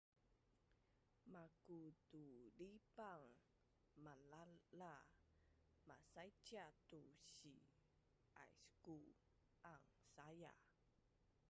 makutudipaang 1.33 3.27
malaʼla 4.05 4.93
masaicia 5.87 6.65
tu 6.89 6.99
si-aisku 7.37 8.97
ang 9.71 9.85
saia 10.13 10.53